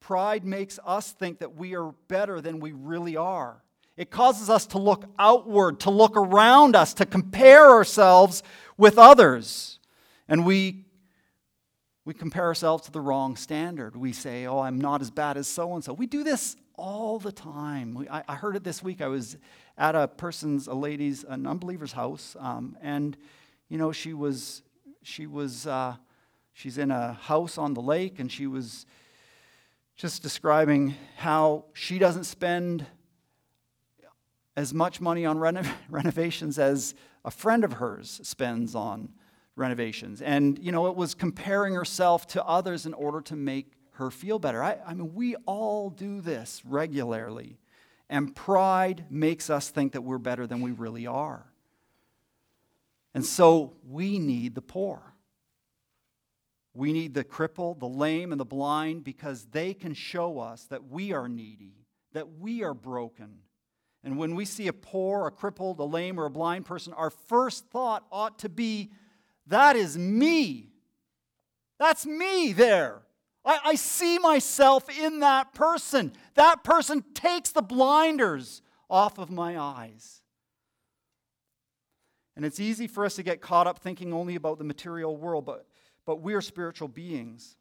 [0.00, 3.62] Pride makes us think that we are better than we really are.
[3.96, 8.42] It causes us to look outward, to look around us, to compare ourselves
[8.76, 9.78] with others.
[10.28, 10.84] And we,
[12.04, 13.94] we compare ourselves to the wrong standard.
[13.94, 15.92] We say, oh, I'm not as bad as so and so.
[15.92, 17.94] We do this all the time.
[17.94, 19.00] We, I, I, heard it this week.
[19.00, 19.36] I was
[19.78, 23.16] at a person's, a lady's, an unbeliever's house, um, and
[23.68, 24.62] you know she was,
[25.02, 25.96] she was, uh,
[26.52, 28.84] she's in a house on the lake, and she was
[29.94, 32.84] just describing how she doesn't spend
[34.56, 36.94] as much money on reno- renovations as
[37.24, 39.10] a friend of hers spends on
[39.56, 40.22] renovations.
[40.22, 44.38] And, you know, it was comparing herself to others in order to make her feel
[44.38, 44.62] better.
[44.62, 47.58] I, I mean, we all do this regularly.
[48.08, 51.46] And pride makes us think that we're better than we really are.
[53.14, 55.14] And so we need the poor.
[56.74, 60.88] We need the crippled, the lame, and the blind because they can show us that
[60.88, 61.74] we are needy,
[62.14, 63.40] that we are broken.
[64.02, 67.10] And when we see a poor, a crippled, a lame, or a blind person, our
[67.10, 68.90] first thought ought to be,
[69.46, 70.70] that is me.
[71.78, 73.02] That's me there.
[73.44, 76.12] I, I see myself in that person.
[76.34, 80.20] That person takes the blinders off of my eyes.
[82.36, 85.44] And it's easy for us to get caught up thinking only about the material world,
[85.44, 85.66] but,
[86.06, 87.56] but we are spiritual beings.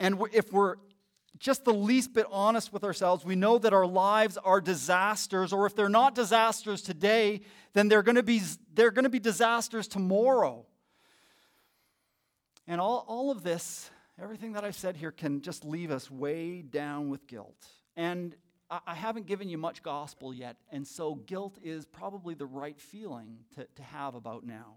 [0.00, 0.76] And if we're
[1.38, 5.66] just the least bit honest with ourselves, we know that our lives are disasters, or
[5.66, 7.40] if they're not disasters today,
[7.72, 8.40] then they're going to be,
[8.72, 10.66] they're going to be disasters tomorrow.
[12.66, 13.90] And all, all of this,
[14.20, 17.66] everything that I've said here, can just leave us way down with guilt.
[17.96, 18.34] And
[18.70, 22.80] I, I haven't given you much gospel yet, and so guilt is probably the right
[22.80, 24.76] feeling to, to have about now.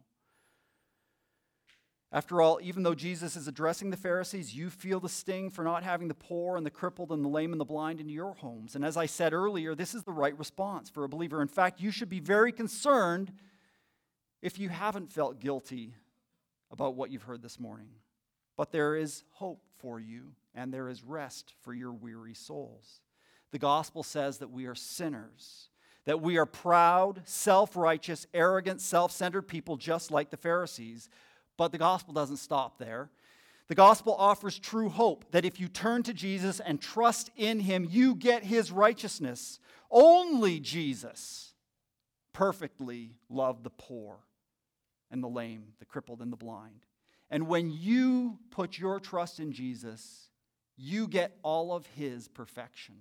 [2.10, 5.84] After all, even though Jesus is addressing the Pharisees, you feel the sting for not
[5.84, 8.76] having the poor and the crippled and the lame and the blind into your homes.
[8.76, 11.42] And as I said earlier, this is the right response for a believer.
[11.42, 13.34] In fact, you should be very concerned
[14.42, 15.96] if you haven't felt guilty
[16.72, 17.90] about what you've heard this morning.
[18.56, 23.02] But there is hope for you, and there is rest for your weary souls.
[23.52, 25.70] The gospel says that we are sinners,
[26.06, 31.10] that we are proud, self righteous, arrogant, self centered people just like the Pharisees
[31.58, 33.10] but the gospel doesn't stop there.
[33.68, 37.86] The gospel offers true hope that if you turn to Jesus and trust in him,
[37.90, 39.60] you get his righteousness.
[39.92, 41.54] Only Jesus
[42.32, 44.20] perfectly loved the poor
[45.12, 46.86] and the lame, the crippled and the blind.
[47.30, 50.30] And when you put your trust in Jesus,
[50.78, 52.96] you get all of his perfection.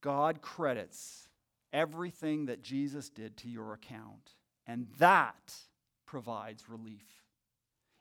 [0.00, 1.28] God credits
[1.72, 4.34] everything that Jesus did to your account.
[4.66, 5.54] And that
[6.06, 7.24] provides relief.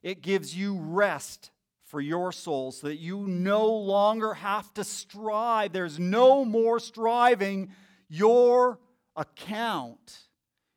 [0.04, 1.52] It gives you rest
[1.86, 5.72] for your soul so that you no longer have to strive.
[5.72, 7.72] There's no more striving.
[8.10, 8.80] Your
[9.16, 10.20] account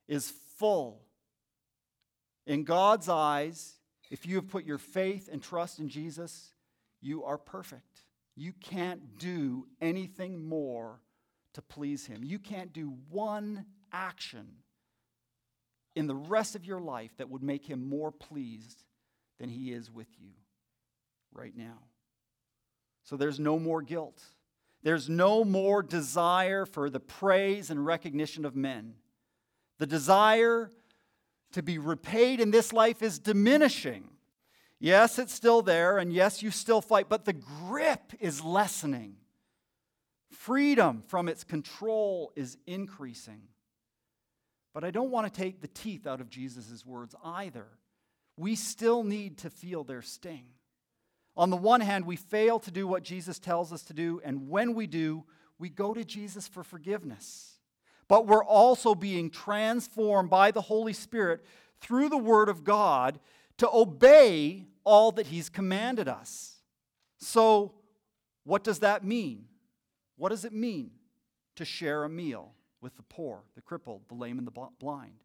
[0.09, 1.03] is full.
[2.47, 3.75] In God's eyes,
[4.11, 6.53] if you have put your faith and trust in Jesus,
[7.01, 8.03] you are perfect.
[8.37, 11.01] You can't do anything more
[11.55, 12.23] to please Him.
[12.23, 14.47] You can't do one action
[15.95, 18.85] in the rest of your life that would make Him more pleased
[19.41, 20.31] than He is with you
[21.33, 21.79] right now.
[23.05, 24.23] So there's no more guilt.
[24.87, 28.95] There's no more desire for the praise and recognition of men.
[29.81, 30.71] The desire
[31.55, 34.11] to be repaid in this life is diminishing.
[34.79, 39.17] Yes, it's still there, and yes, you still fight, but the grip is lessening.
[40.31, 43.43] Freedom from its control is increasing.
[44.73, 47.67] But I don't want to take the teeth out of Jesus' words either.
[48.37, 50.45] We still need to feel their sting.
[51.37, 54.49] On the one hand, we fail to do what Jesus tells us to do, and
[54.49, 55.25] when we do,
[55.59, 57.59] we go to Jesus for forgiveness.
[58.09, 61.45] But we're also being transformed by the Holy Spirit
[61.81, 63.19] through the Word of God
[63.59, 66.57] to obey all that He's commanded us.
[67.19, 67.75] So,
[68.45, 69.47] what does that mean?
[70.17, 70.93] What does it mean
[71.57, 75.19] to share a meal with the poor, the crippled, the lame, and the blind?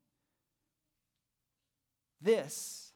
[2.22, 2.91] This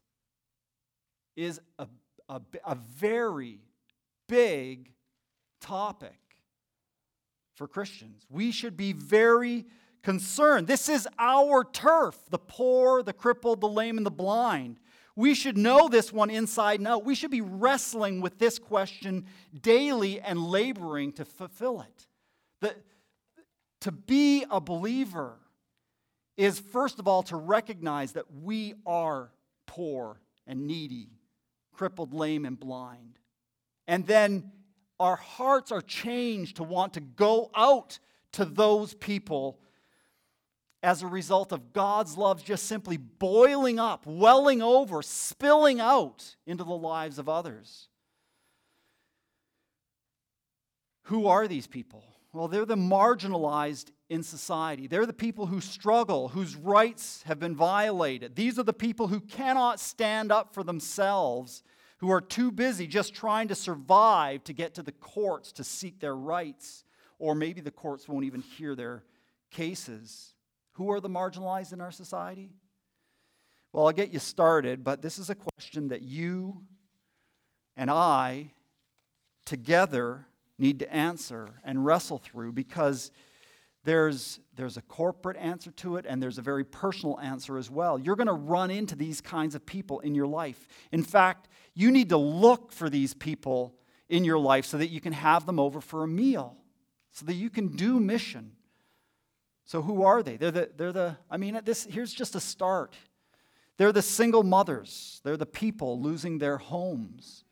[1.36, 1.88] is a,
[2.30, 3.59] a, a very
[4.28, 4.91] big
[5.61, 6.19] topic
[7.55, 8.26] for Christians.
[8.30, 9.65] We should be very
[10.03, 10.67] concerned.
[10.67, 14.80] This is our turf the poor, the crippled, the lame, and the blind.
[15.15, 17.05] We should know this one inside and out.
[17.05, 19.26] We should be wrestling with this question
[19.61, 22.07] daily and laboring to fulfill it.
[22.59, 22.76] The,
[23.82, 25.38] to be a believer
[26.36, 29.32] is, first of all, to recognize that we are
[29.67, 31.09] poor and needy,
[31.76, 33.19] crippled, lame, and blind.
[33.88, 34.51] And then
[34.99, 37.99] our hearts are changed to want to go out
[38.34, 39.59] to those people
[40.82, 46.63] as a result of God's love just simply boiling up, welling over, spilling out into
[46.63, 47.89] the lives of others.
[51.03, 52.03] Who are these people?
[52.34, 54.88] Well, they're the marginalized in society.
[54.88, 58.36] They're the people who struggle, whose rights have been violated.
[58.36, 61.64] These are the people who cannot stand up for themselves,
[61.97, 65.99] who are too busy just trying to survive to get to the courts to seek
[65.99, 66.84] their rights,
[67.18, 69.03] or maybe the courts won't even hear their
[69.49, 70.34] cases.
[70.74, 72.51] Who are the marginalized in our society?
[73.72, 76.62] Well, I'll get you started, but this is a question that you
[77.76, 78.51] and I
[79.45, 80.28] together
[80.58, 83.12] need to answer and wrestle through because
[83.86, 87.98] there's, there's a corporate answer to it and there's a very personal answer as well.
[87.98, 90.68] You're going to run into these kinds of people in your life.
[90.92, 93.76] In fact, you need to look for these people
[94.10, 96.58] in your life so that you can have them over for a meal,
[97.12, 98.52] so that you can do mission.
[99.66, 100.38] So, who are they?
[100.38, 102.94] They're the, they're the I mean, this, here's just a start.
[103.78, 107.44] They're the single mothers, they're the people losing their homes,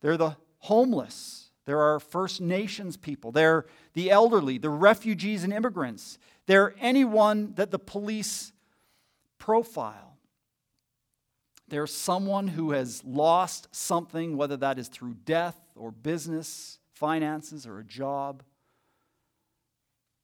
[0.00, 3.30] they're the homeless, There are First Nations people.
[3.30, 6.18] They're the elderly, the refugees and immigrants.
[6.46, 8.50] They're anyone that the police
[9.38, 10.16] profile.
[11.68, 17.78] There's someone who has lost something, whether that is through death or business, finances, or
[17.78, 18.42] a job.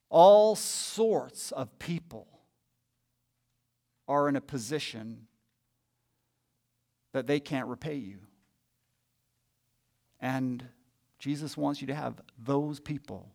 [0.08, 2.26] All sorts of people
[4.08, 5.28] are in a position
[7.12, 8.18] that they can't repay you.
[10.20, 10.64] And
[11.26, 13.32] Jesus wants you to have those people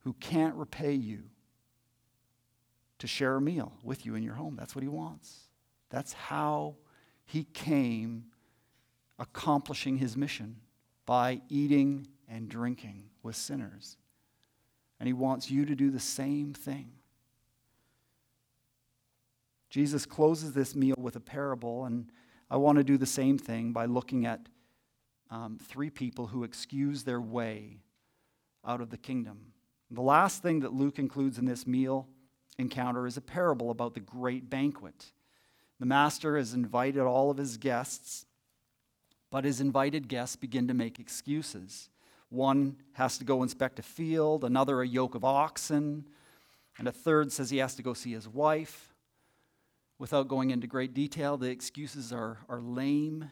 [0.00, 1.24] who can't repay you
[3.00, 4.56] to share a meal with you in your home.
[4.56, 5.40] That's what he wants.
[5.90, 6.76] That's how
[7.26, 8.24] he came
[9.18, 10.56] accomplishing his mission
[11.04, 13.98] by eating and drinking with sinners.
[14.98, 16.92] And he wants you to do the same thing.
[19.68, 22.10] Jesus closes this meal with a parable, and
[22.50, 24.48] I want to do the same thing by looking at
[25.30, 27.78] um, three people who excuse their way
[28.66, 29.52] out of the kingdom.
[29.90, 32.08] The last thing that Luke includes in this meal
[32.58, 35.12] encounter is a parable about the great banquet.
[35.80, 38.26] The master has invited all of his guests,
[39.30, 41.88] but his invited guests begin to make excuses.
[42.30, 46.08] One has to go inspect a field, another, a yoke of oxen,
[46.78, 48.94] and a third says he has to go see his wife.
[49.98, 53.30] Without going into great detail, the excuses are, are lame.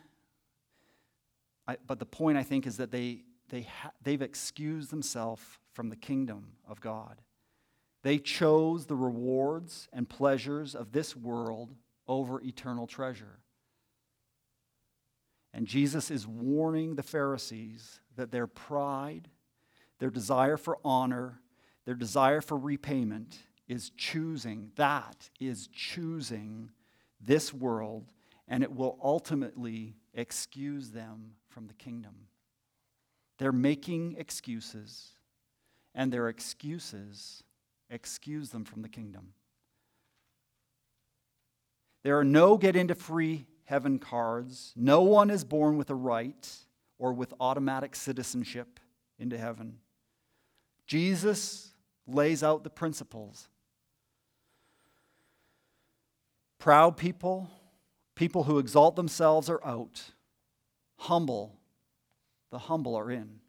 [1.68, 5.42] I, but the point, I think, is that they, they ha- they've excused themselves
[5.72, 7.20] from the kingdom of God.
[8.02, 11.74] They chose the rewards and pleasures of this world
[12.06, 13.40] over eternal treasure.
[15.52, 19.28] And Jesus is warning the Pharisees that their pride,
[19.98, 21.40] their desire for honor,
[21.84, 26.70] their desire for repayment is choosing, that is choosing
[27.20, 28.12] this world,
[28.46, 32.26] and it will ultimately excuse them from the kingdom.
[33.38, 35.14] They're making excuses,
[35.94, 37.42] and their excuses
[37.88, 39.32] excuse them from the kingdom.
[42.04, 44.74] There are no get into free heaven cards.
[44.76, 46.46] No one is born with a right
[46.98, 48.78] or with automatic citizenship
[49.18, 49.78] into heaven.
[50.86, 51.72] Jesus
[52.06, 53.48] lays out the principles.
[56.58, 57.48] Proud people,
[58.14, 60.02] people who exalt themselves, are out.
[60.98, 61.56] Humble,
[62.50, 63.40] the humble are in.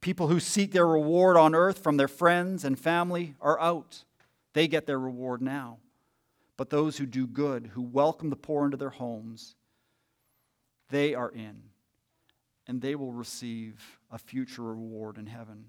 [0.00, 4.04] People who seek their reward on earth from their friends and family are out.
[4.52, 5.78] They get their reward now.
[6.56, 9.56] But those who do good, who welcome the poor into their homes,
[10.90, 11.62] they are in.
[12.66, 15.66] And they will receive a future reward in heaven.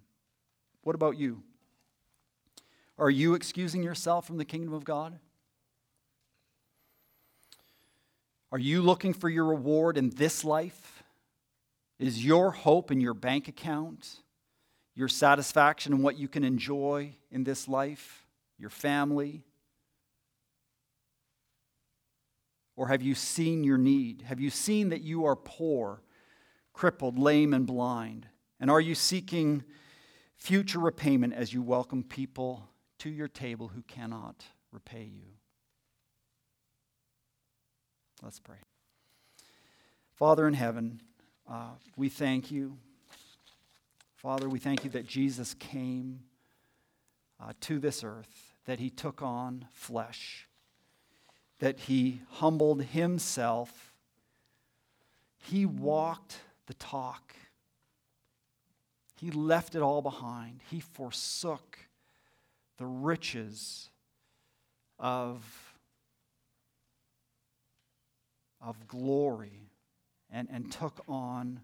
[0.83, 1.43] What about you?
[2.97, 5.19] Are you excusing yourself from the kingdom of God?
[8.51, 10.96] Are you looking for your reward in this life?
[11.99, 14.19] Is your hope in your bank account?
[14.97, 18.25] your satisfaction in what you can enjoy in this life,
[18.57, 19.43] your family?
[22.75, 24.23] Or have you seen your need?
[24.23, 26.01] Have you seen that you are poor,
[26.73, 28.27] crippled, lame, and blind?
[28.59, 29.63] And are you seeking
[30.35, 32.67] future repayment as you welcome people
[32.97, 35.27] to your table who cannot repay you?
[38.23, 38.57] Let's pray.
[40.15, 41.01] Father in heaven,
[41.49, 42.77] uh, we thank you
[44.17, 46.21] Father, we thank you that Jesus came
[47.39, 50.47] uh, to this earth, that he took on flesh,
[51.59, 53.93] that he humbled himself.
[55.37, 57.35] He walked the talk.
[59.19, 60.61] He left it all behind.
[60.71, 61.77] He forsook
[62.77, 63.89] the riches
[64.97, 65.75] of,
[68.59, 69.66] of glory
[70.31, 71.61] and, and took on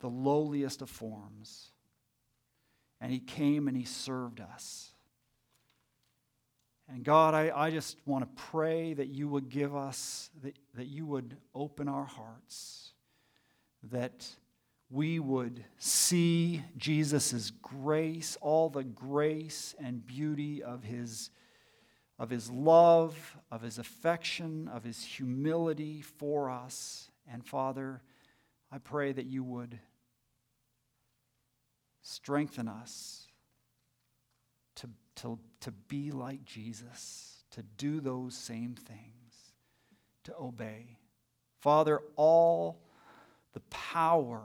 [0.00, 1.70] the lowliest of forms.
[3.00, 4.92] And he came and he served us.
[6.92, 10.88] And God, I, I just want to pray that you would give us, that, that
[10.88, 12.90] you would open our hearts,
[13.90, 14.26] that
[14.90, 21.30] we would see Jesus' grace, all the grace and beauty of his,
[22.20, 27.10] of his love, of his affection, of his humility for us.
[27.26, 28.00] And Father,
[28.70, 29.80] I pray that you would
[32.02, 33.28] Strengthen us
[34.76, 39.52] to, to, to be like Jesus, to do those same things,
[40.24, 40.96] to obey.
[41.60, 42.80] Father, all
[43.52, 44.42] the power,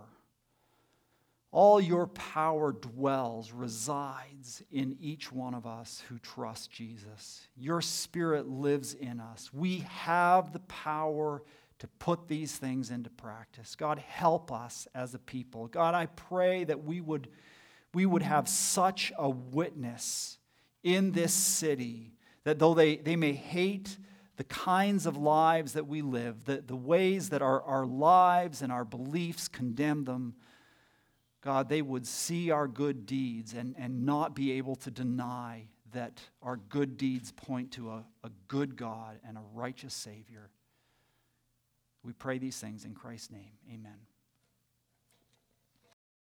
[1.56, 7.48] all your power dwells, resides in each one of us who trust Jesus.
[7.56, 9.54] Your spirit lives in us.
[9.54, 11.44] We have the power
[11.80, 13.78] to put these things into practice.
[13.78, 15.68] God, help us as a people.
[15.68, 17.30] God, I pray that we would,
[17.94, 20.38] we would have such a witness
[20.84, 23.98] in this city that though they, they may hate
[24.36, 28.74] the kinds of lives that we live, the, the ways that our, our lives and
[28.74, 30.36] our beliefs condemn them,
[31.46, 36.20] God, they would see our good deeds and, and not be able to deny that
[36.42, 40.50] our good deeds point to a, a good God and a righteous Savior.
[42.04, 43.52] We pray these things in Christ's name.
[43.72, 43.98] Amen.